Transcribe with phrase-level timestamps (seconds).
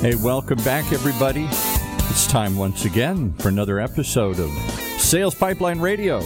[0.00, 1.48] Hey, welcome back, everybody.
[2.08, 4.48] It's time once again for another episode of
[5.00, 6.20] Sales Pipeline Radio.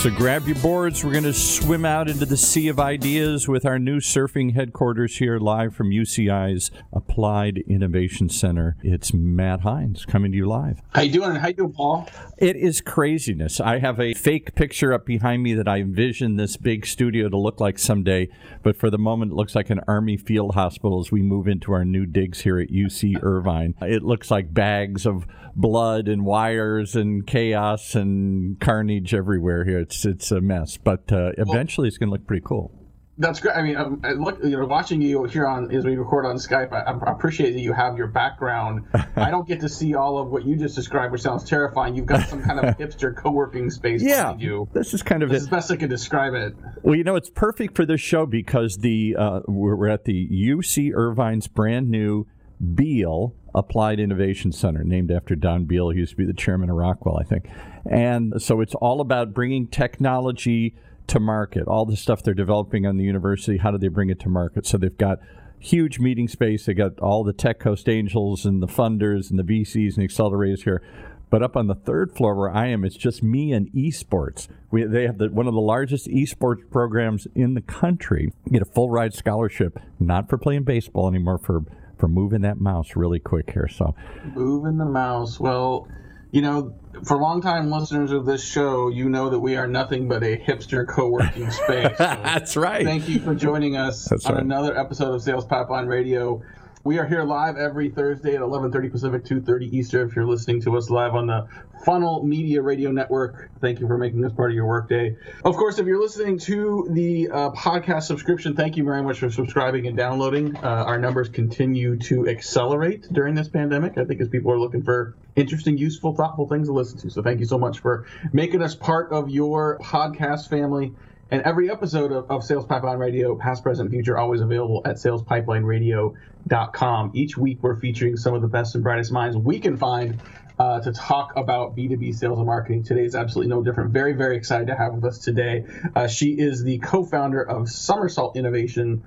[0.00, 1.04] So grab your boards.
[1.04, 5.18] We're going to swim out into the sea of ideas with our new surfing headquarters
[5.18, 8.78] here live from UCI's Applied Innovation Center.
[8.82, 10.80] It's Matt Heinz coming to you live.
[10.94, 11.34] How you doing?
[11.34, 12.08] How you doing, Paul?
[12.38, 13.60] It is craziness.
[13.60, 17.36] I have a fake picture up behind me that I envision this big studio to
[17.36, 18.30] look like someday,
[18.62, 21.74] but for the moment it looks like an Army field hospital as we move into
[21.74, 23.74] our new digs here at UC Irvine.
[23.82, 29.89] It looks like bags of blood and wires and chaos and carnage everywhere here.
[29.90, 32.72] It's it's a mess, but uh, eventually it's going to look pretty cool.
[33.18, 33.56] That's great.
[33.56, 36.36] I mean, um, I look, you know, watching you here on as we record on
[36.36, 38.86] Skype, I, I appreciate that you have your background.
[39.16, 41.96] I don't get to see all of what you just described, which sounds terrifying.
[41.96, 44.68] You've got some kind of hipster co-working space yeah, behind you.
[44.72, 45.46] This is kind of this it.
[45.46, 46.54] is best I can describe it.
[46.82, 50.92] Well, you know, it's perfect for this show because the uh, we're at the UC
[50.94, 52.26] Irvine's brand new
[52.74, 55.90] Beall Applied Innovation Center, named after Don Beall.
[55.90, 57.48] He used to be the chairman of Rockwell, I think.
[57.90, 60.74] And so it's all about bringing technology
[61.08, 61.66] to market.
[61.66, 64.66] All the stuff they're developing on the university, how do they bring it to market?
[64.66, 65.18] So they've got
[65.58, 66.66] huge meeting space.
[66.66, 70.62] They got all the Tech Coast Angels and the funders and the VCs and accelerators
[70.62, 70.82] here.
[71.30, 74.48] But up on the third floor where I am, it's just me and esports.
[74.70, 78.32] We, they have the, one of the largest esports programs in the country.
[78.46, 81.62] You get a full ride scholarship, not for playing baseball anymore, for
[82.00, 83.68] for moving that mouse really quick here.
[83.68, 83.94] So
[84.34, 85.38] moving the mouse.
[85.38, 85.86] Well,
[86.32, 90.22] you know, for longtime listeners of this show, you know that we are nothing but
[90.22, 91.96] a hipster co-working space.
[91.98, 92.84] So That's right.
[92.84, 94.42] Thank you for joining us That's on right.
[94.42, 96.42] another episode of Sales Pipeline Radio.
[96.82, 100.08] We are here live every Thursday at 11:30 Pacific, 2:30 Eastern.
[100.08, 101.46] If you're listening to us live on the
[101.84, 105.14] Funnel Media Radio Network, thank you for making this part of your workday.
[105.44, 109.28] Of course, if you're listening to the uh, podcast subscription, thank you very much for
[109.28, 110.56] subscribing and downloading.
[110.56, 113.98] Uh, our numbers continue to accelerate during this pandemic.
[113.98, 117.10] I think as people are looking for interesting, useful, thoughtful things to listen to.
[117.10, 120.94] So thank you so much for making us part of your podcast family.
[121.30, 127.12] And every episode of, of Sales Pipeline Radio, past, present, future, always available at salespipelineradio.com.
[127.14, 130.20] Each week, we're featuring some of the best and brightest minds we can find
[130.58, 132.82] uh, to talk about B2B sales and marketing.
[132.82, 133.92] Today is absolutely no different.
[133.92, 135.66] Very, very excited to have with us today.
[135.94, 139.04] Uh, she is the co founder of Somersault Innovation,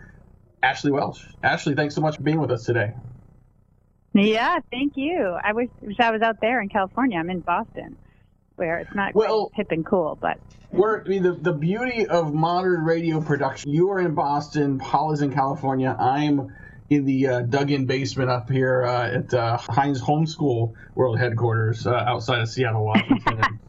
[0.63, 1.27] Ashley Welch.
[1.43, 2.93] Ashley, thanks so much for being with us today.
[4.13, 5.37] Yeah, thank you.
[5.43, 7.19] I wish, wish I was out there in California.
[7.19, 7.97] I'm in Boston,
[8.55, 10.39] where it's not Well- quite hip and cool, but
[10.71, 13.71] We're, I mean, the, the beauty of modern radio production.
[13.71, 15.95] You are in Boston, Paul is in California.
[15.99, 16.51] I'm
[16.89, 21.91] in the uh, dug-in basement up here uh, at uh, Heinz Homeschool World Headquarters uh,
[21.91, 23.41] outside of Seattle, Washington.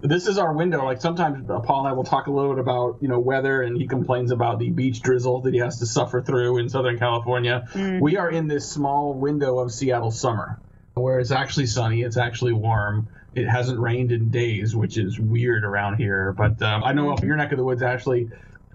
[0.00, 0.84] This is our window.
[0.84, 3.62] Like sometimes uh, Paul and I will talk a little bit about you know weather,
[3.62, 7.00] and he complains about the beach drizzle that he has to suffer through in Southern
[7.00, 7.66] California.
[8.00, 10.60] We are in this small window of Seattle summer,
[10.94, 13.08] where it's actually sunny, it's actually warm.
[13.38, 16.32] It hasn't rained in days, which is weird around here.
[16.36, 18.30] But um, I know up in your neck of the woods, actually,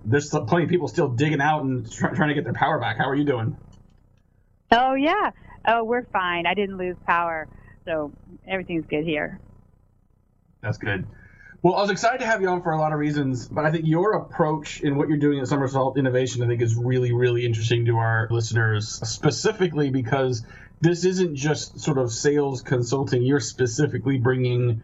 [0.06, 2.98] there's plenty of people still digging out and try, trying to get their power back.
[2.98, 3.58] How are you doing?
[4.72, 5.32] oh yeah,
[5.68, 6.46] oh we're fine.
[6.46, 7.48] I didn't lose power,
[7.86, 8.12] so
[8.48, 9.40] everything's good here.
[10.62, 11.06] That's good.
[11.62, 13.72] Well, I was excited to have you on for a lot of reasons, but I
[13.72, 17.46] think your approach in what you're doing at Somersault Innovation, I think, is really, really
[17.46, 20.46] interesting to our listeners, specifically because
[20.84, 23.24] this isn't just sort of sales consulting.
[23.24, 24.82] You're specifically bringing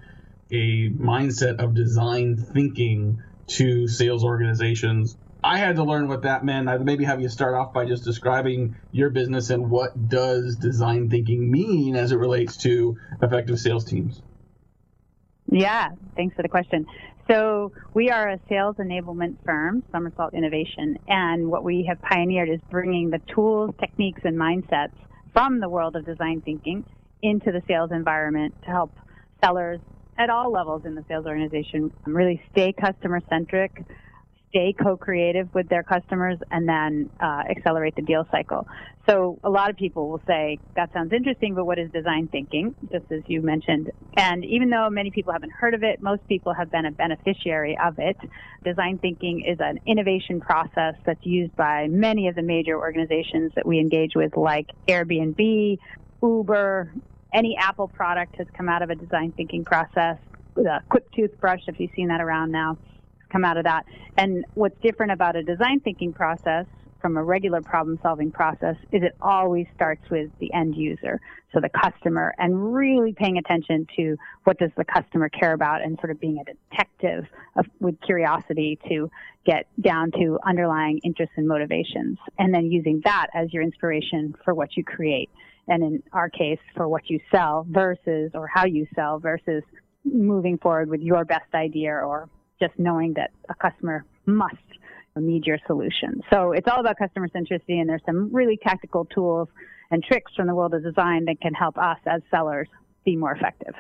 [0.50, 5.18] a mindset of design thinking to sales organizations.
[5.44, 6.70] I had to learn what that meant.
[6.70, 11.10] I'd maybe have you start off by just describing your business and what does design
[11.10, 14.22] thinking mean as it relates to effective sales teams.
[15.52, 16.86] Yeah, thanks for the question.
[17.30, 22.62] So we are a sales enablement firm, Somersault Innovation, and what we have pioneered is
[22.72, 24.94] bringing the tools, techniques, and mindsets
[25.34, 26.84] from the world of design thinking
[27.22, 28.92] into the sales environment to help
[29.44, 29.80] sellers
[30.18, 33.72] at all levels in the sales organization um, really stay customer centric,
[34.50, 38.68] stay co-creative with their customers, and then uh, accelerate the deal cycle.
[39.08, 42.76] So a lot of people will say, that sounds interesting, but what is design thinking?
[42.92, 43.92] Just as you mentioned.
[44.18, 47.78] And even though many people haven't heard of it, most people have been a beneficiary
[47.84, 48.18] of it.
[48.64, 53.66] Design thinking is an innovation process that's used by many of the major organizations that
[53.66, 55.78] we engage with, like Airbnb,
[56.22, 56.94] Uber,
[57.34, 60.18] any Apple product has come out of a design thinking process.
[60.56, 62.78] The Quip toothbrush, if you've seen that around now,
[63.32, 63.86] come out of that.
[64.18, 66.66] And what's different about a design thinking process
[67.02, 71.22] from a regular problem solving process is it always starts with the end user,
[71.54, 75.98] so the customer, and really paying attention to what does the customer care about and
[76.00, 79.10] sort of being a detective of, with curiosity to
[79.46, 84.54] get down to underlying interests and motivations, and then using that as your inspiration for
[84.54, 85.30] what you create.
[85.70, 89.64] And in our case, for what you sell versus, or how you sell versus
[90.04, 92.28] moving forward with your best idea or
[92.60, 94.56] just knowing that a customer must
[95.16, 96.22] need your solution.
[96.32, 99.50] So it's all about customer centricity, and there's some really tactical tools
[99.92, 102.68] and tricks from the world of design that can help us as sellers
[103.06, 103.74] be more effective.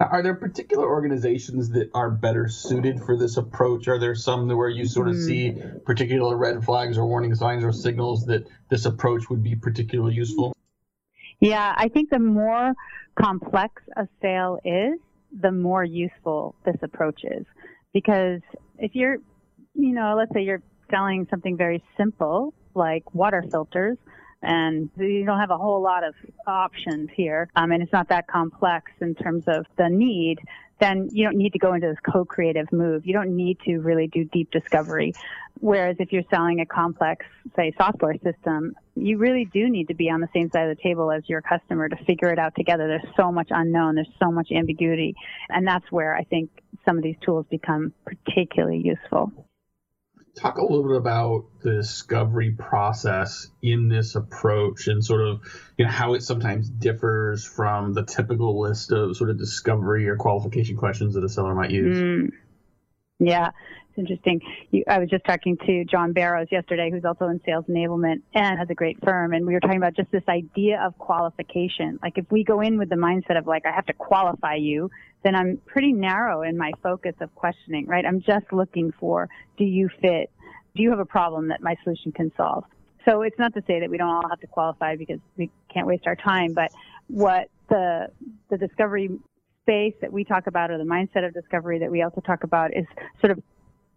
[0.00, 3.88] Are there particular organizations that are better suited for this approach?
[3.88, 5.26] Are there some where you sort of mm.
[5.26, 10.14] see particular red flags or warning signs or signals that this approach would be particularly
[10.14, 10.54] useful?
[11.40, 12.74] Yeah, I think the more
[13.20, 15.00] complex a sale is,
[15.32, 17.44] the more useful this approach is.
[18.00, 18.40] Because
[18.78, 19.16] if you're
[19.74, 23.96] you know, let's say you're selling something very simple like water filters,
[24.42, 26.14] and you don't have a whole lot of
[26.46, 30.38] options here, um, and it's not that complex in terms of the need,
[30.80, 33.06] then you don't need to go into this co-creative move.
[33.06, 35.12] You don't need to really do deep discovery.
[35.60, 37.26] Whereas if you're selling a complex,
[37.56, 40.82] say, software system, you really do need to be on the same side of the
[40.82, 42.86] table as your customer to figure it out together.
[42.86, 43.96] There's so much unknown.
[43.96, 45.14] There's so much ambiguity.
[45.48, 46.50] And that's where I think
[46.84, 49.32] some of these tools become particularly useful
[50.38, 55.40] talk a little bit about the discovery process in this approach and sort of
[55.76, 60.16] you know how it sometimes differs from the typical list of sort of discovery or
[60.16, 61.98] qualification questions that a seller might use.
[61.98, 62.30] Mm.
[63.20, 63.50] Yeah,
[63.98, 64.40] interesting.
[64.70, 68.58] You, I was just talking to John Barrows yesterday, who's also in sales enablement and
[68.58, 71.98] has a great firm, and we were talking about just this idea of qualification.
[72.02, 74.90] Like if we go in with the mindset of like I have to qualify you,
[75.24, 78.06] then I'm pretty narrow in my focus of questioning, right?
[78.06, 80.30] I'm just looking for do you fit?
[80.74, 82.64] Do you have a problem that my solution can solve?
[83.04, 85.86] So it's not to say that we don't all have to qualify because we can't
[85.86, 86.70] waste our time, but
[87.08, 88.08] what the
[88.50, 89.10] the discovery
[89.62, 92.74] space that we talk about or the mindset of discovery that we also talk about
[92.74, 92.86] is
[93.20, 93.42] sort of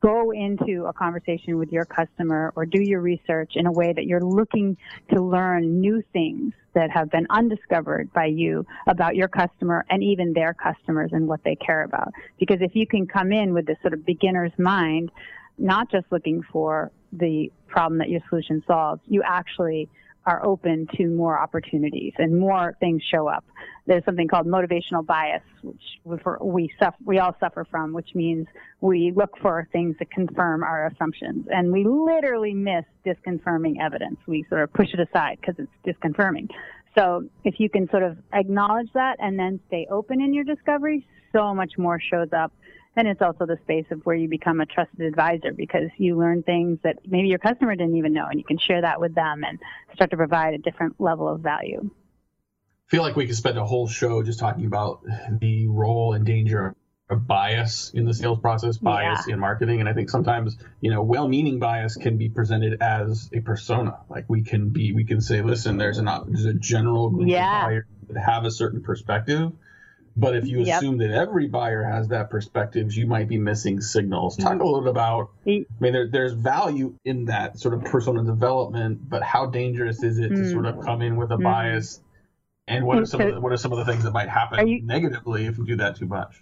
[0.01, 4.06] go into a conversation with your customer or do your research in a way that
[4.06, 4.75] you're looking
[5.13, 10.33] to learn new things that have been undiscovered by you about your customer and even
[10.33, 12.12] their customers and what they care about.
[12.39, 15.12] Because if you can come in with this sort of beginner's mind,
[15.57, 19.88] not just looking for the problem that your solution solves, you actually
[20.25, 23.44] are open to more opportunities and more things show up.
[23.88, 25.81] There's something called motivational bias, which
[26.41, 28.47] we suffer, we all suffer from, which means
[28.81, 34.18] we look for things that confirm our assumptions, and we literally miss disconfirming evidence.
[34.27, 36.50] We sort of push it aside because it's disconfirming.
[36.95, 41.07] So if you can sort of acknowledge that and then stay open in your discovery,
[41.31, 42.51] so much more shows up
[42.95, 46.43] and it's also the space of where you become a trusted advisor because you learn
[46.43, 49.43] things that maybe your customer didn't even know and you can share that with them
[49.43, 49.59] and
[49.93, 51.89] start to provide a different level of value.
[51.89, 55.03] I feel like we could spend a whole show just talking about
[55.39, 56.75] the role and danger
[57.09, 59.33] of bias in the sales process, bias yeah.
[59.33, 59.79] in marketing.
[59.79, 63.99] And I think sometimes, you know, well-meaning bias can be presented as a persona.
[64.09, 67.61] Like we can be, we can say, listen, there's an there's a general group yeah.
[67.61, 69.51] of buyers that have a certain perspective
[70.15, 70.77] but if you yep.
[70.77, 74.35] assume that every buyer has that perspective, you might be missing signals.
[74.35, 74.61] Talk mm-hmm.
[74.61, 75.29] a little bit about.
[75.47, 80.19] I mean, there, there's value in that sort of persona development, but how dangerous is
[80.19, 80.43] it mm-hmm.
[80.43, 80.85] to sort of mm.
[80.85, 81.43] come in with a mm-hmm.
[81.43, 82.01] bias?
[82.67, 84.67] And what are some of the, what are some of the things that might happen
[84.67, 86.41] you, negatively if you do that too much?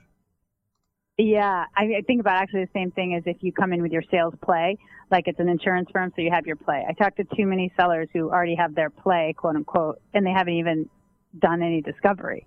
[1.18, 3.92] Yeah, I, I think about actually the same thing as if you come in with
[3.92, 4.78] your sales play,
[5.12, 6.86] like it's an insurance firm, so you have your play.
[6.88, 10.32] I talk to too many sellers who already have their play, quote unquote, and they
[10.32, 10.90] haven't even
[11.38, 12.46] done any discovery.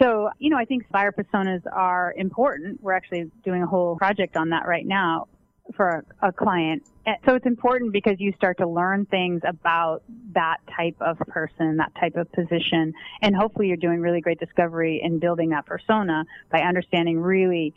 [0.00, 2.82] So, you know, I think buyer personas are important.
[2.82, 5.28] We're actually doing a whole project on that right now
[5.74, 6.84] for a, a, client.
[7.24, 10.02] So it's important because you start to learn things about
[10.32, 15.00] that type of person, that type of position, and hopefully you're doing really great discovery
[15.02, 17.74] in building that persona by understanding really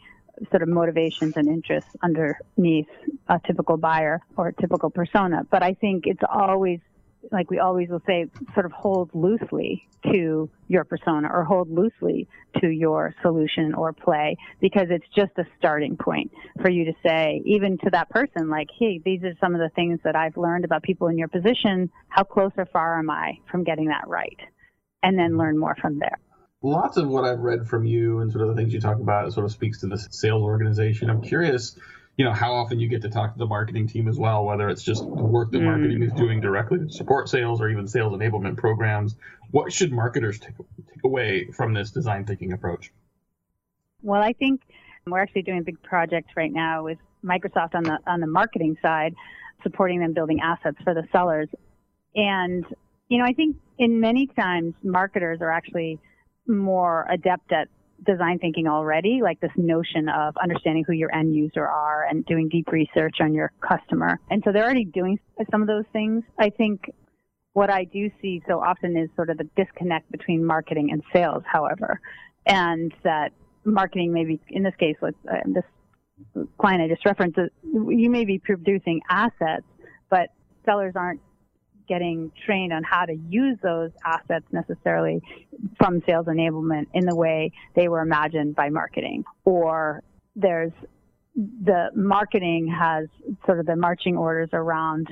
[0.51, 2.87] sort of motivations and interests underneath
[3.27, 5.45] a typical buyer or a typical persona.
[5.49, 6.79] But I think it's always
[7.31, 12.27] like we always will say, sort of hold loosely to your persona or hold loosely
[12.61, 17.41] to your solution or play because it's just a starting point for you to say,
[17.45, 20.65] even to that person, like, hey, these are some of the things that I've learned
[20.65, 21.89] about people in your position.
[22.07, 24.37] How close or far am I from getting that right?
[25.03, 26.17] And then learn more from there.
[26.61, 29.31] Lots of what I've read from you and sort of the things you talk about
[29.31, 31.09] sort of speaks to the sales organization.
[31.09, 31.77] I'm curious
[32.19, 34.69] you know how often you get to talk to the marketing team as well whether
[34.69, 36.17] it's just the work that marketing is mm.
[36.17, 39.15] doing directly to support sales or even sales enablement programs
[39.51, 42.91] what should marketers take, take away from this design thinking approach
[44.03, 44.61] well i think
[45.07, 48.77] we're actually doing a big project right now with microsoft on the on the marketing
[48.81, 49.15] side
[49.63, 51.49] supporting them building assets for the sellers.
[52.15, 52.65] And,
[53.07, 55.99] you know, I think in many times marketers are actually
[56.47, 57.67] more adept at
[58.05, 62.49] design thinking already, like this notion of understanding who your end user are and doing
[62.49, 64.19] deep research on your customer.
[64.29, 65.19] And so they're already doing
[65.51, 66.23] some of those things.
[66.37, 66.91] I think
[67.53, 71.43] what I do see so often is sort of the disconnect between marketing and sales,
[71.45, 71.99] however,
[72.45, 73.31] and that
[73.65, 75.09] marketing maybe in this case, uh,
[75.45, 75.63] this
[76.57, 79.65] client I just referenced, uh, you may be producing assets,
[80.09, 80.29] but
[80.65, 81.21] sellers aren't
[81.89, 85.21] getting trained on how to use those assets necessarily
[85.77, 89.25] from sales enablement in the way they were imagined by marketing.
[89.43, 90.03] Or
[90.35, 90.71] there's
[91.35, 93.07] the marketing has
[93.45, 95.07] sort of the marching orders around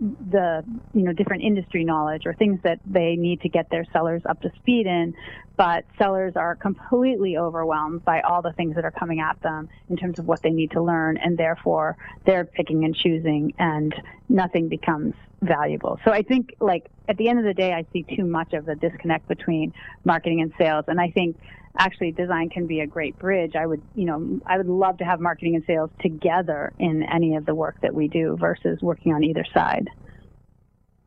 [0.00, 4.22] the you know different industry knowledge or things that they need to get their sellers
[4.28, 5.12] up to speed in
[5.56, 9.96] but sellers are completely overwhelmed by all the things that are coming at them in
[9.96, 13.92] terms of what they need to learn and therefore they're picking and choosing and
[14.28, 15.98] nothing becomes valuable.
[16.04, 18.66] So i think like at the end of the day i see too much of
[18.66, 19.72] the disconnect between
[20.04, 21.36] marketing and sales and i think
[21.76, 23.56] actually design can be a great bridge.
[23.56, 27.36] I would, you know, I would love to have marketing and sales together in any
[27.36, 29.88] of the work that we do versus working on either side.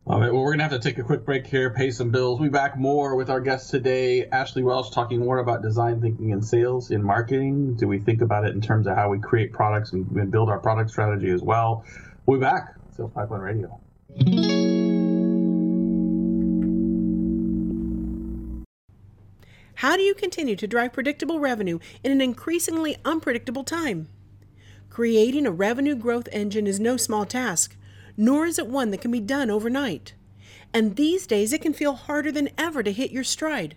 [0.08, 2.10] All right, well, we're going to have to take a quick break here, pay some
[2.10, 2.40] bills.
[2.40, 6.32] We'll be back more with our guest today, Ashley Welch, talking more about design thinking
[6.32, 7.76] and sales in marketing.
[7.76, 10.60] Do we think about it in terms of how we create products and build our
[10.60, 11.86] product strategy as well?
[12.26, 12.74] We'll be back.
[12.98, 14.61] Sales Pipeline Radio.
[19.82, 24.10] How do you continue to drive predictable revenue in an increasingly unpredictable time?
[24.92, 27.76] Creating a revenue growth engine is no small task,
[28.16, 30.14] nor is it one that can be done overnight.
[30.72, 33.76] And these days, it can feel harder than ever to hit your stride.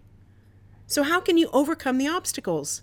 [0.87, 2.82] So, how can you overcome the obstacles?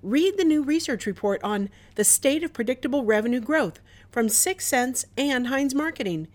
[0.00, 5.48] Read the new research report on the state of predictable revenue growth from 6sense and
[5.48, 6.28] Heinz Marketing.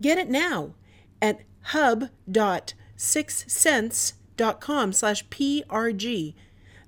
[0.00, 0.72] Get it now
[1.20, 6.34] at hub.6sense.com dot com slash prg.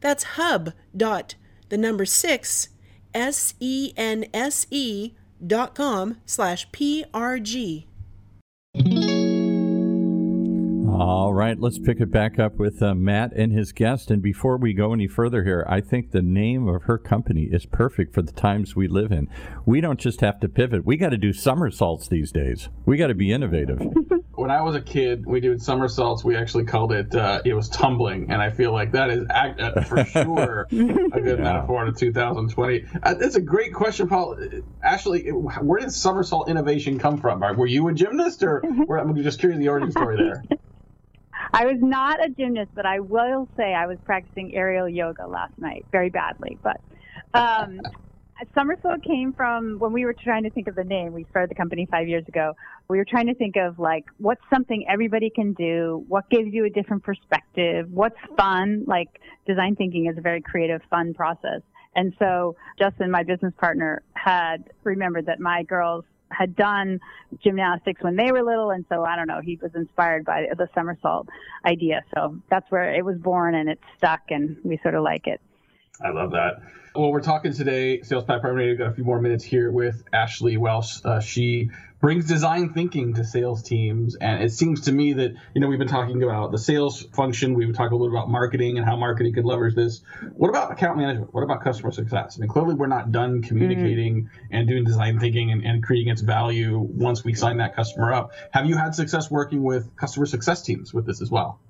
[0.01, 1.35] That's hub dot
[1.69, 2.71] the number six
[3.13, 5.13] s e n s e
[5.47, 7.85] dot com slash prg.
[10.89, 14.11] All right, let's pick it back up with uh, Matt and his guest.
[14.11, 17.67] And before we go any further here, I think the name of her company is
[17.67, 19.29] perfect for the times we live in.
[19.67, 22.71] We don't just have to pivot, we got to do somersaults these days.
[22.87, 23.81] We got to be innovative.
[24.35, 26.25] when I was a kid, we did somersaults.
[26.25, 29.61] We actually called it uh, it was tumbling, and I feel like that is act,
[29.61, 31.45] uh, for sure a good yeah.
[31.45, 32.85] metaphor to 2020.
[33.03, 34.37] Uh, that's a great question, Paul.
[34.83, 37.41] Ashley, where did somersault innovation come from?
[37.41, 38.63] Were you a gymnast, or
[38.99, 40.45] I'm just curious the origin story there.
[41.55, 45.53] I was not a gymnast, but I will say I was practicing aerial yoga last
[45.59, 46.59] night very badly.
[46.63, 46.81] But
[47.35, 47.81] um,
[48.55, 51.13] Somersault came from when we were trying to think of the name.
[51.13, 52.55] We started the company five years ago.
[52.93, 56.67] We were trying to think of like what's something everybody can do, what gives you
[56.67, 58.85] a different perspective, what's fun.
[58.87, 59.09] Like
[59.47, 61.63] design thinking is a very creative, fun process.
[61.97, 67.01] And so Justin, my business partner, had remembered that my girls had done
[67.43, 69.41] gymnastics when they were little, and so I don't know.
[69.43, 71.29] He was inspired by the somersault
[71.65, 75.27] idea, so that's where it was born, and it stuck, and we sort of like
[75.27, 75.41] it.
[76.05, 76.63] I love that.
[76.95, 78.57] Well, we're talking today, Sales Pipeline.
[78.57, 81.03] We've got a few more minutes here with Ashley Welch.
[81.03, 81.71] Uh, she
[82.03, 84.17] brings design thinking to sales teams.
[84.17, 87.55] And it seems to me that, you know, we've been talking about the sales function.
[87.55, 90.03] We've talked a little about marketing and how marketing could leverage this.
[90.35, 91.33] What about account management?
[91.33, 92.37] What about customer success?
[92.37, 94.55] I mean, clearly we're not done communicating mm-hmm.
[94.55, 98.33] and doing design thinking and, and creating its value once we sign that customer up.
[98.51, 101.61] Have you had success working with customer success teams with this as well?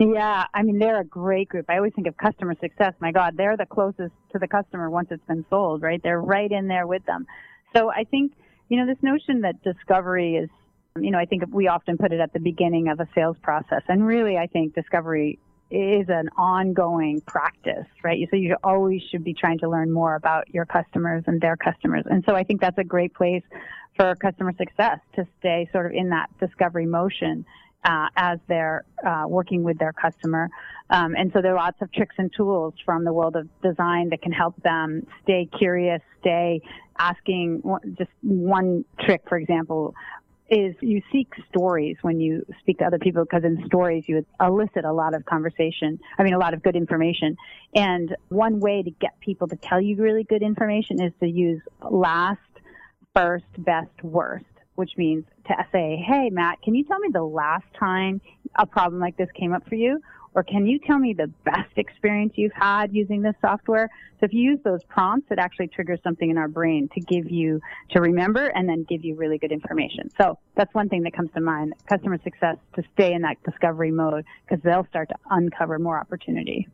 [0.00, 1.66] Yeah, I mean they're a great group.
[1.68, 2.94] I always think of customer success.
[3.00, 6.02] My God, they're the closest to the customer once it's been sold, right?
[6.02, 7.26] They're right in there with them.
[7.76, 8.32] So I think
[8.70, 10.48] you know this notion that discovery is,
[10.98, 13.82] you know, I think we often put it at the beginning of a sales process,
[13.88, 15.38] and really I think discovery
[15.70, 18.26] is an ongoing practice, right?
[18.30, 22.04] So you always should be trying to learn more about your customers and their customers,
[22.08, 23.44] and so I think that's a great place
[23.96, 27.44] for customer success to stay sort of in that discovery motion
[27.84, 30.48] uh, as they're uh, working with their customer.
[30.90, 34.10] Um, and so there are lots of tricks and tools from the world of design
[34.10, 36.60] that can help them stay curious, stay
[36.98, 37.62] asking.
[37.96, 39.94] Just one trick, for example,
[40.50, 44.84] is you seek stories when you speak to other people because in stories you elicit
[44.84, 45.98] a lot of conversation.
[46.18, 47.36] I mean, a lot of good information.
[47.74, 51.62] And one way to get people to tell you really good information is to use
[51.88, 52.40] last,
[53.14, 54.44] first, best, worst
[54.80, 58.20] which means to say, hey, Matt, can you tell me the last time
[58.56, 60.00] a problem like this came up for you?
[60.34, 63.88] or can you tell me the best experience you've had using this software?
[64.18, 67.30] So if you use those prompts, it actually triggers something in our brain to give
[67.30, 67.60] you,
[67.90, 70.10] to remember and then give you really good information.
[70.20, 73.90] So that's one thing that comes to mind, customer success to stay in that discovery
[73.90, 76.68] mode because they'll start to uncover more opportunity.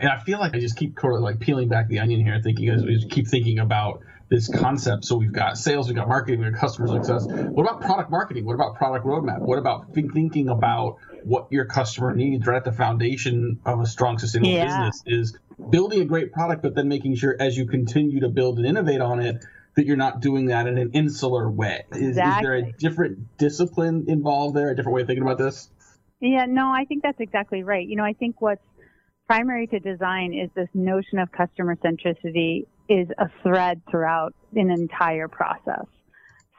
[0.00, 2.82] And I feel like I just keep like peeling back the onion here, thinking as
[2.84, 5.04] we just keep thinking about this concept.
[5.04, 7.26] So we've got sales, we've got marketing, we've got customer success.
[7.26, 8.44] What about product marketing?
[8.44, 9.40] What about product roadmap?
[9.40, 14.18] What about thinking about what your customer needs right at the foundation of a strong,
[14.18, 14.66] sustainable yeah.
[14.66, 15.38] business is
[15.70, 19.00] building a great product, but then making sure as you continue to build and innovate
[19.00, 19.44] on it,
[19.76, 21.84] that you're not doing that in an insular way.
[21.92, 22.38] Is, exactly.
[22.38, 25.68] is there a different discipline involved there, a different way of thinking about this?
[26.20, 27.86] Yeah, no, I think that's exactly right.
[27.86, 28.62] You know, I think what's
[29.26, 35.28] primary to design is this notion of customer centricity is a thread throughout an entire
[35.28, 35.86] process.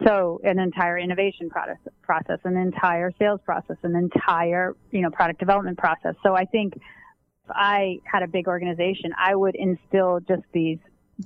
[0.05, 5.39] So an entire innovation process, process, an entire sales process, an entire, you know, product
[5.39, 6.15] development process.
[6.21, 10.79] So I think if I had a big organization, I would instill just these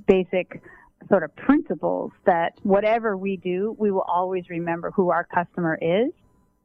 [0.06, 0.62] basic
[1.08, 6.12] sort of principles that whatever we do, we will always remember who our customer is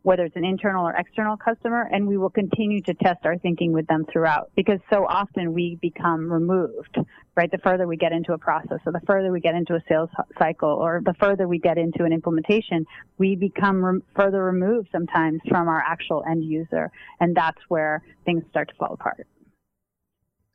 [0.04, 3.72] whether it's an internal or external customer, and we will continue to test our thinking
[3.72, 6.98] with them throughout because so often we become removed,
[7.34, 7.50] right?
[7.50, 10.10] The further we get into a process or the further we get into a sales
[10.38, 12.84] cycle or the further we get into an implementation,
[13.16, 16.90] we become re- further removed sometimes from our actual end user.
[17.18, 19.26] And that's where things start to fall apart.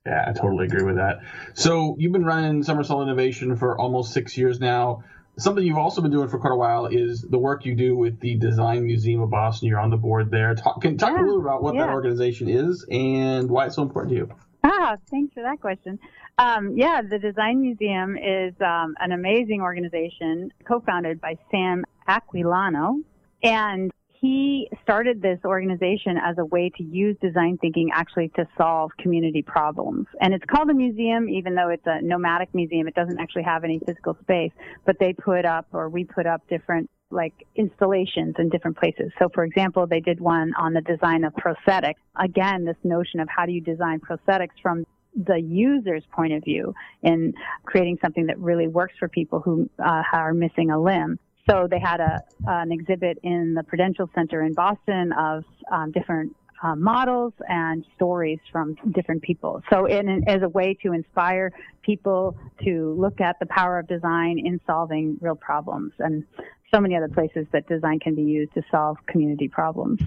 [0.06, 1.22] Yeah, I totally agree with that.
[1.56, 5.04] So you've been running Somersault Innovation for almost six years now
[5.40, 8.20] something you've also been doing for quite a while is the work you do with
[8.20, 9.68] the Design Museum of Boston.
[9.68, 10.56] You're on the board there.
[10.56, 11.86] Talk, can talk yeah, a little about what yeah.
[11.86, 14.30] that organization is and why it's so important to you.
[14.64, 16.00] Ah, thanks for that question.
[16.38, 23.02] Um, yeah, the Design Museum is um, an amazing organization co-founded by Sam Aquillano,
[23.44, 28.92] and he started this organization as a way to use design thinking actually to solve
[29.00, 30.08] community problems.
[30.20, 32.88] And it's called a museum, even though it's a nomadic museum.
[32.88, 34.52] It doesn't actually have any physical space,
[34.86, 39.12] but they put up or we put up different like installations in different places.
[39.20, 41.96] So for example, they did one on the design of prosthetics.
[42.22, 44.86] Again, this notion of how do you design prosthetics from
[45.16, 47.34] the user's point of view in
[47.64, 51.18] creating something that really works for people who uh, are missing a limb.
[51.50, 56.36] So they had a an exhibit in the Prudential Center in Boston of um, different
[56.62, 59.62] uh, models and stories from different people.
[59.72, 64.40] So, in, as a way to inspire people to look at the power of design
[64.40, 66.26] in solving real problems, and
[66.74, 70.02] so many other places that design can be used to solve community problems.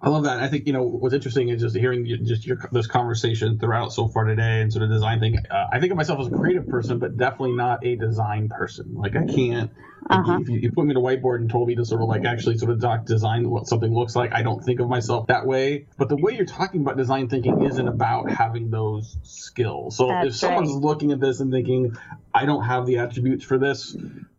[0.00, 0.38] I love that.
[0.38, 4.06] I think you know what's interesting is just hearing just your this conversation throughout so
[4.06, 5.38] far today and sort of design thing.
[5.50, 8.94] Uh, I think of myself as a creative person, but definitely not a design person.
[8.94, 9.72] Like I can't.
[10.08, 10.38] Uh-huh.
[10.40, 12.56] If you, you, put me to whiteboard and told me to sort of like actually
[12.56, 15.86] sort of doc design what something looks like, I don't think of myself that way.
[15.98, 19.96] But the way you're talking about design thinking isn't about having those skills.
[19.96, 20.82] So That's if someone's right.
[20.82, 21.96] looking at this and thinking,
[22.32, 23.96] I don't have the attributes for this,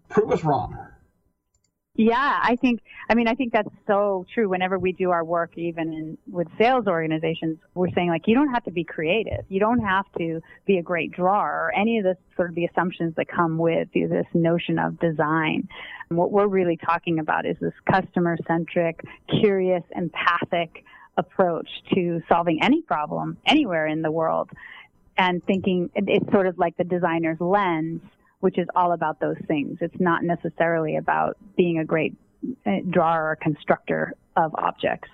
[0.07, 0.88] prove us wrong.
[2.01, 4.47] Yeah, I think, I mean, I think that's so true.
[4.47, 8.53] Whenever we do our work, even in, with sales organizations, we're saying like, you don't
[8.53, 9.43] have to be creative.
[9.49, 12.63] You don't have to be a great drawer or any of the sort of the
[12.63, 15.67] assumptions that come with this notion of design.
[16.09, 19.01] And what we're really talking about is this customer centric,
[19.41, 20.85] curious, empathic
[21.17, 24.49] approach to solving any problem anywhere in the world
[25.17, 27.99] and thinking it's sort of like the designer's lens
[28.39, 29.77] which is all about those things.
[29.81, 32.15] It's not necessarily about being a great
[32.65, 35.09] uh, drawer or constructor of objects.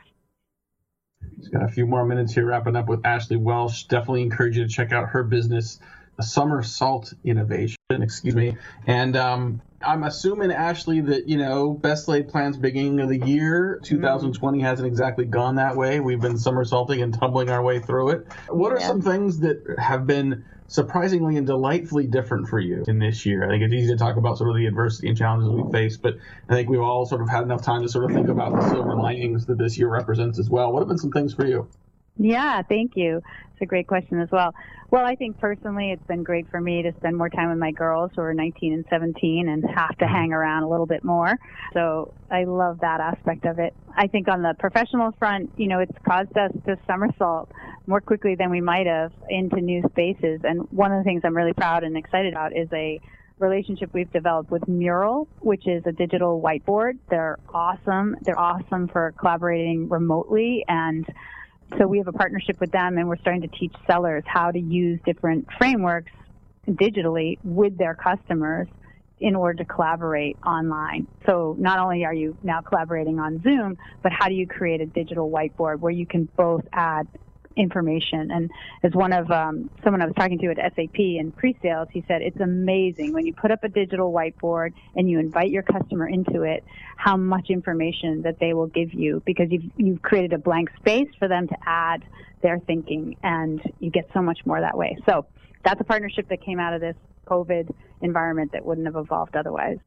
[1.39, 3.87] Just got a few more minutes here wrapping up with Ashley Welch.
[3.87, 5.79] Definitely encourage you to check out her business,
[6.21, 8.57] Somersault Innovation, excuse me.
[8.85, 13.79] And um, I'm assuming, Ashley, that, you know, best laid plans beginning of the year.
[13.83, 14.65] 2020 mm-hmm.
[14.65, 15.99] hasn't exactly gone that way.
[15.99, 18.27] We've been somersaulting and tumbling our way through it.
[18.49, 18.87] What are yeah.
[18.87, 23.43] some things that have been surprisingly and delightfully different for you in this year.
[23.43, 25.97] I think it's easy to talk about sort of the adversity and challenges we face,
[25.97, 26.15] but
[26.49, 28.69] I think we've all sort of had enough time to sort of think about the
[28.69, 30.71] silver linings that this year represents as well.
[30.71, 31.69] What have been some things for you?
[32.17, 33.17] Yeah, thank you.
[33.53, 34.53] It's a great question as well.
[34.91, 37.71] Well, I think personally it's been great for me to spend more time with my
[37.71, 41.33] girls who are 19 and 17 and have to hang around a little bit more.
[41.73, 43.73] So I love that aspect of it.
[43.95, 47.51] I think on the professional front, you know, it's caused us to somersault
[47.87, 50.41] more quickly than we might have into new spaces.
[50.43, 52.99] And one of the things I'm really proud and excited about is a
[53.39, 56.93] relationship we've developed with Mural, which is a digital whiteboard.
[57.09, 58.15] They're awesome.
[58.21, 61.05] They're awesome for collaborating remotely and
[61.77, 64.59] so we have a partnership with them and we're starting to teach sellers how to
[64.59, 66.11] use different frameworks
[66.67, 68.67] digitally with their customers
[69.19, 71.07] in order to collaborate online.
[71.25, 74.85] So not only are you now collaborating on Zoom, but how do you create a
[74.85, 77.07] digital whiteboard where you can both add
[77.55, 78.31] information.
[78.31, 78.51] And
[78.83, 82.21] as one of um, someone I was talking to at SAP in pre-sales, he said
[82.21, 86.43] it's amazing when you put up a digital whiteboard and you invite your customer into
[86.43, 86.63] it,
[86.97, 91.09] how much information that they will give you because you've you've created a blank space
[91.19, 92.03] for them to add
[92.41, 94.97] their thinking, and you get so much more that way.
[95.07, 95.25] So
[95.63, 96.95] that's a partnership that came out of this
[97.27, 99.77] COVID environment that wouldn't have evolved otherwise.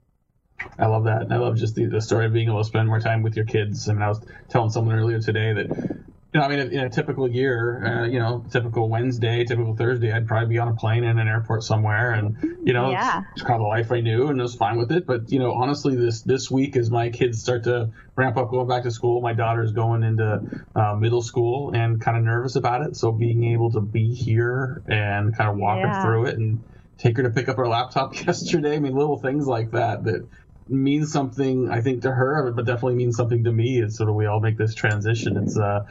[0.79, 1.23] I love that.
[1.23, 3.37] And I love just the, the story of being able to spend more time with
[3.37, 3.89] your kids.
[3.89, 6.91] I mean, I was telling someone earlier today that you know, I mean, in a
[6.91, 11.05] typical year, uh, you know, typical Wednesday, typical Thursday, I'd probably be on a plane
[11.05, 13.21] in an airport somewhere, and you know, yeah.
[13.21, 15.07] it's, it's kind of the life I knew, and I was fine with it.
[15.07, 18.69] But you know, honestly, this this week, as my kids start to ramp up, going
[18.69, 20.41] back to school, my daughter's going into
[20.75, 22.95] uh, middle school, and kind of nervous about it.
[22.97, 25.97] So being able to be here and kind of walk Yeah.
[25.97, 26.63] her through it, and
[26.99, 28.77] take her to pick up her laptop yesterday.
[28.77, 30.29] I mean, little things like that that
[30.71, 33.81] means something I think to her, but definitely means something to me.
[33.81, 35.37] It's sort of we all make this transition.
[35.37, 35.87] It's uh,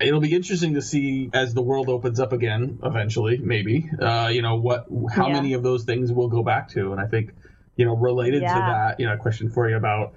[0.00, 3.88] it'll be interesting to see as the world opens up again eventually, maybe.
[4.00, 5.34] Uh, you know what, how Yeah.
[5.34, 7.32] many of those things we'll go back to, and I think
[7.76, 10.14] you know related to that, you know, a question for you about.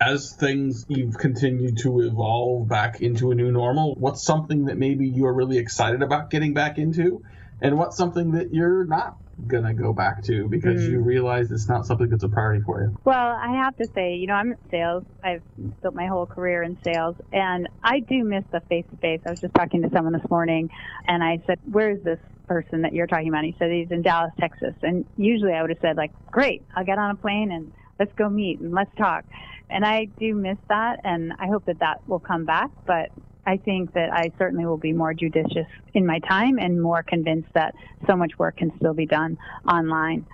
[0.00, 5.06] As things you've continued to evolve back into a new normal, what's something that maybe
[5.06, 7.22] you're really excited about getting back into,
[7.60, 10.92] and what's something that you're not gonna go back to because Mm.
[10.92, 12.94] you realize it's not something that's a priority for you.
[13.04, 15.04] Well, I have to say, you know, I'm in sales.
[15.22, 15.42] I've
[15.82, 19.20] built my whole career in sales, and I do miss the face to face.
[19.26, 20.68] I was just talking to someone this morning,
[21.06, 24.02] and I said, "Where is this person that you're talking about?" He said he's in
[24.02, 24.74] Dallas, Texas.
[24.82, 28.12] And usually, I would have said, "Like, great, I'll get on a plane and let's
[28.14, 29.24] go meet and let's talk."
[29.70, 32.70] And I do miss that, and I hope that that will come back.
[32.86, 33.08] But
[33.44, 37.48] I think that I certainly will be more judicious in my time and more convinced
[37.54, 37.74] that
[38.06, 39.36] so much work can still be done
[39.68, 40.26] online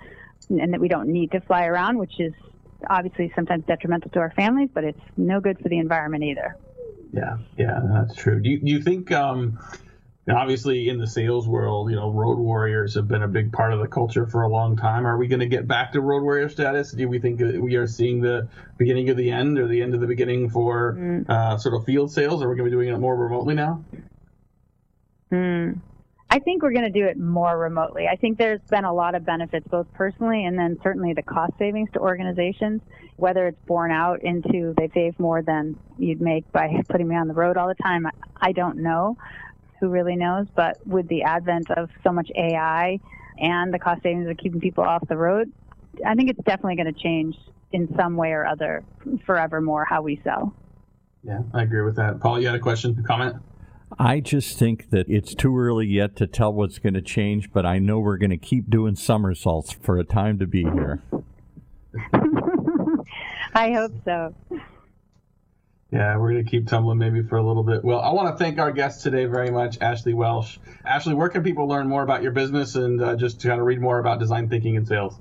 [0.49, 2.33] and that we don't need to fly around, which is
[2.89, 6.55] obviously sometimes detrimental to our families, but it's no good for the environment either.
[7.11, 8.39] Yeah, yeah, that's true.
[8.39, 9.59] Do you, do you think, um,
[10.29, 13.73] and obviously in the sales world, you know, road warriors have been a big part
[13.73, 15.07] of the culture for a long time.
[15.07, 16.91] Are we going to get back to road warrior status?
[16.91, 20.01] Do we think we are seeing the beginning of the end or the end of
[20.01, 22.43] the beginning for uh, sort of field sales?
[22.43, 23.83] Are we going to be doing it more remotely now?
[25.31, 25.71] Hmm.
[26.29, 28.05] I think we're going to do it more remotely.
[28.07, 31.53] I think there's been a lot of benefits, both personally and then certainly the cost
[31.57, 32.81] savings to organizations,
[33.15, 37.27] whether it's borne out into they save more than you'd make by putting me on
[37.27, 38.05] the road all the time.
[38.39, 39.17] I don't know.
[39.79, 40.47] Who really knows?
[40.55, 42.99] But with the advent of so much AI
[43.39, 45.51] and the cost savings of keeping people off the road,
[46.05, 47.35] I think it's definitely going to change
[47.71, 48.83] in some way or other
[49.25, 50.53] forevermore how we sell.
[51.23, 52.19] Yeah, I agree with that.
[52.19, 53.35] Paul, you had a question, a comment?
[53.97, 57.65] I just think that it's too early yet to tell what's going to change, but
[57.65, 61.01] I know we're going to keep doing somersaults for a time to be here.
[63.55, 64.35] I hope so.
[65.91, 67.83] Yeah, we're going to keep tumbling maybe for a little bit.
[67.83, 70.59] Well, I want to thank our guest today very much, Ashley Welch.
[70.85, 73.65] Ashley, where can people learn more about your business and uh, just to kind of
[73.65, 75.15] read more about design thinking and sales?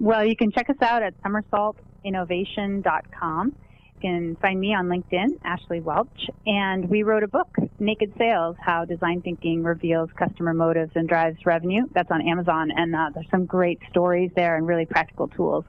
[0.00, 3.52] Well, you can check us out at somersaultinnovation.com.
[3.94, 8.56] You can find me on LinkedIn, Ashley Welch, and we wrote a book, Naked Sales:
[8.64, 11.82] How Design Thinking Reveals Customer Motives and Drives Revenue.
[11.94, 15.66] That's on Amazon, and uh, there's some great stories there and really practical tools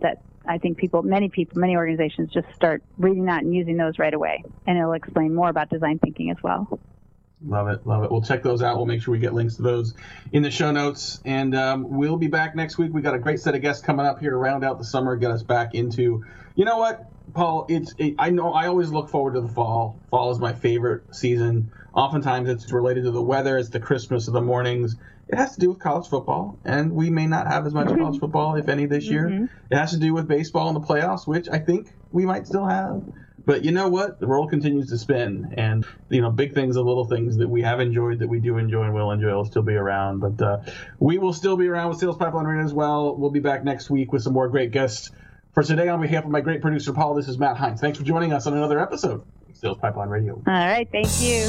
[0.00, 3.98] that I think people, many people, many organizations just start reading that and using those
[3.98, 6.78] right away, and it'll explain more about design thinking as well.
[7.46, 8.10] Love it, love it.
[8.10, 8.76] We'll check those out.
[8.76, 9.94] We'll make sure we get links to those
[10.32, 11.20] in the show notes.
[11.26, 12.92] And um, we'll be back next week.
[12.92, 15.14] We got a great set of guests coming up here to round out the summer,
[15.16, 16.24] get us back into.
[16.54, 17.66] You know what, Paul?
[17.68, 20.00] It's it, I know I always look forward to the fall.
[20.10, 21.72] Fall is my favorite season.
[21.92, 23.58] Oftentimes it's related to the weather.
[23.58, 24.96] It's the Christmas of the mornings.
[25.28, 28.20] It has to do with college football, and we may not have as much college
[28.20, 29.48] football, if any, this year.
[29.70, 32.66] It has to do with baseball and the playoffs, which I think we might still
[32.66, 33.02] have.
[33.46, 34.20] But you know what?
[34.20, 37.62] The world continues to spin, and you know, big things and little things that we
[37.62, 40.20] have enjoyed, that we do enjoy and will enjoy, will still be around.
[40.20, 40.60] But uh,
[40.98, 43.16] we will still be around with Sales Pipeline Radio as well.
[43.16, 45.10] We'll be back next week with some more great guests.
[45.54, 47.80] For today, on behalf of my great producer Paul, this is Matt Heinz.
[47.80, 50.34] Thanks for joining us on another episode of Sales Pipeline Radio.
[50.34, 51.44] All right, thank you.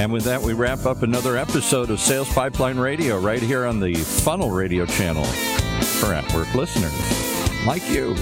[0.00, 3.80] And with that, we wrap up another episode of Sales Pipeline Radio right here on
[3.80, 8.14] the Funnel Radio channel for at work listeners like you.